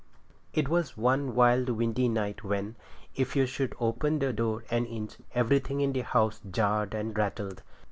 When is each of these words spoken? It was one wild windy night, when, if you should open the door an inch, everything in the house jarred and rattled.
It 0.51 0.67
was 0.67 0.97
one 0.97 1.35
wild 1.35 1.69
windy 1.69 2.09
night, 2.09 2.43
when, 2.43 2.75
if 3.13 3.35
you 3.35 3.45
should 3.45 3.75
open 3.79 4.17
the 4.17 4.33
door 4.33 4.63
an 4.71 4.87
inch, 4.87 5.17
everything 5.35 5.79
in 5.79 5.93
the 5.93 6.01
house 6.01 6.41
jarred 6.51 6.95
and 6.95 7.15
rattled. 7.15 7.61